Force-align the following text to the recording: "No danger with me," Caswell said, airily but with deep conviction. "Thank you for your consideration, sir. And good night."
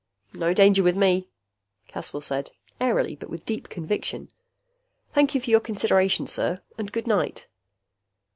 "No 0.33 0.51
danger 0.51 0.81
with 0.81 0.95
me," 0.95 1.27
Caswell 1.87 2.21
said, 2.21 2.49
airily 2.79 3.15
but 3.15 3.29
with 3.29 3.45
deep 3.45 3.69
conviction. 3.69 4.31
"Thank 5.13 5.35
you 5.35 5.41
for 5.41 5.51
your 5.51 5.59
consideration, 5.59 6.25
sir. 6.25 6.63
And 6.75 6.91
good 6.91 7.05
night." 7.05 7.45